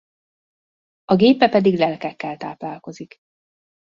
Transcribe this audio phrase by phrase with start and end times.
[1.05, 3.17] A gépe pedig lelkekkel táplálkozik.